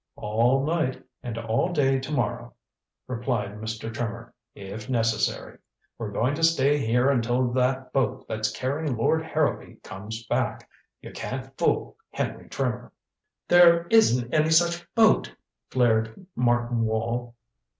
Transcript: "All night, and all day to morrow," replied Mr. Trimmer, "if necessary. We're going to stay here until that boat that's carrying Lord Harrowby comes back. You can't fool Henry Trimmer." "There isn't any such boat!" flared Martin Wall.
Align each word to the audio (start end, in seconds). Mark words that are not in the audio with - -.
"All 0.15 0.65
night, 0.65 1.03
and 1.21 1.37
all 1.37 1.71
day 1.71 1.99
to 1.99 2.11
morrow," 2.11 2.55
replied 3.05 3.59
Mr. 3.61 3.93
Trimmer, 3.93 4.33
"if 4.55 4.89
necessary. 4.89 5.59
We're 5.99 6.09
going 6.09 6.33
to 6.37 6.43
stay 6.43 6.79
here 6.79 7.11
until 7.11 7.51
that 7.51 7.93
boat 7.93 8.25
that's 8.27 8.51
carrying 8.51 8.97
Lord 8.97 9.21
Harrowby 9.21 9.75
comes 9.83 10.25
back. 10.25 10.67
You 11.03 11.11
can't 11.11 11.55
fool 11.55 11.97
Henry 12.09 12.49
Trimmer." 12.49 12.91
"There 13.47 13.85
isn't 13.91 14.33
any 14.33 14.49
such 14.49 14.87
boat!" 14.95 15.35
flared 15.69 16.25
Martin 16.35 16.81
Wall. 16.85 17.35